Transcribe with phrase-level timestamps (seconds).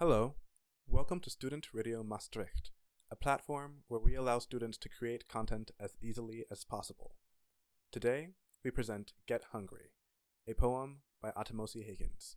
[0.00, 0.36] Hello,
[0.86, 2.70] welcome to Student Radio Maastricht,
[3.10, 7.16] a platform where we allow students to create content as easily as possible.
[7.90, 8.28] Today,
[8.64, 9.90] we present Get Hungry,
[10.46, 12.36] a poem by Atamosi Higgins,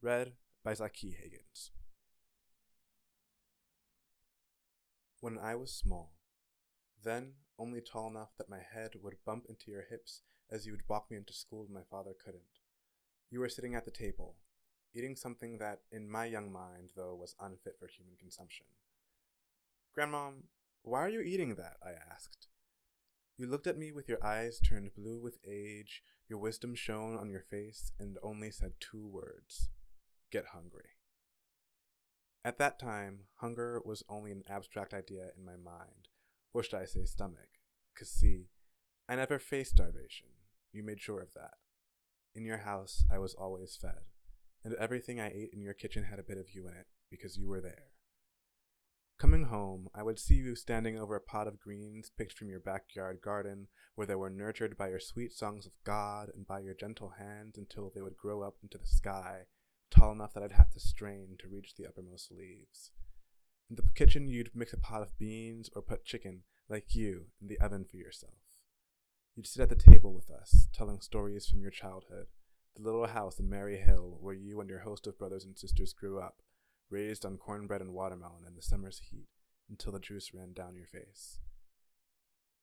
[0.00, 0.32] read
[0.64, 1.72] by Zaki Higgins.
[5.20, 6.14] When I was small,
[7.04, 10.88] then only tall enough that my head would bump into your hips as you would
[10.88, 12.60] walk me into school when my father couldn't,
[13.30, 14.36] you were sitting at the table,
[14.94, 18.66] eating something that, in my young mind, though, was unfit for human consumption.
[19.96, 20.44] Grandmom,
[20.82, 21.76] why are you eating that?
[21.84, 22.48] I asked.
[23.36, 27.30] You looked at me with your eyes turned blue with age, your wisdom shone on
[27.30, 29.68] your face, and only said two words
[30.30, 30.96] Get hungry.
[32.44, 36.08] At that time, hunger was only an abstract idea in my mind,
[36.52, 37.60] or should I say stomach?
[37.96, 38.48] Cause see,
[39.08, 40.28] I never faced starvation.
[40.72, 41.54] You made sure of that.
[42.34, 44.06] In your house, I was always fed,
[44.64, 47.36] and everything I ate in your kitchen had a bit of you in it, because
[47.36, 47.90] you were there.
[49.18, 52.58] Coming home, I would see you standing over a pot of greens picked from your
[52.58, 56.74] backyard garden, where they were nurtured by your sweet songs of God and by your
[56.74, 59.42] gentle hands until they would grow up into the sky,
[59.90, 62.90] tall enough that I'd have to strain to reach the uppermost leaves.
[63.70, 67.48] In the kitchen, you'd mix a pot of beans or put chicken, like you, in
[67.48, 68.34] the oven for yourself.
[69.36, 72.26] You'd sit at the table with us, telling stories from your childhood,
[72.74, 75.92] the little house in Mary Hill where you and your host of brothers and sisters
[75.92, 76.42] grew up,
[76.90, 79.28] raised on cornbread and watermelon in the summer's heat
[79.68, 81.38] until the juice ran down your face.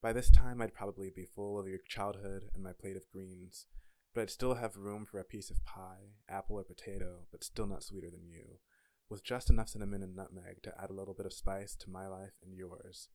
[0.02, 3.66] By this time, I'd probably be full of your childhood and my plate of greens,
[4.14, 7.68] but I'd still have room for a piece of pie, apple or potato, but still
[7.68, 8.60] not sweeter than you,
[9.10, 12.08] with just enough cinnamon and nutmeg to add a little bit of spice to my
[12.08, 13.10] life and yours.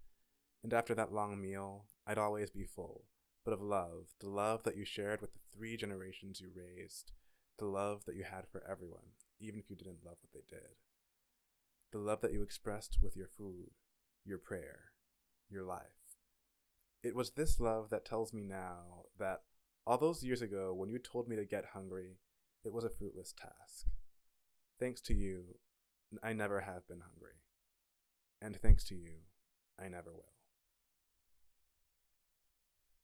[0.62, 3.04] And after that long meal, I'd always be full,
[3.44, 7.12] but of love, the love that you shared with the three generations you raised,
[7.58, 10.76] the love that you had for everyone, even if you didn't love what they did,
[11.92, 13.70] the love that you expressed with your food,
[14.24, 14.80] your prayer,
[15.50, 16.18] your life.
[17.02, 19.42] It was this love that tells me now that
[19.86, 22.18] all those years ago, when you told me to get hungry,
[22.64, 23.86] it was a fruitless task.
[24.80, 25.56] Thanks to you,
[26.22, 27.42] I never have been hungry.
[28.40, 29.24] And thanks to you,
[29.78, 30.32] I never will.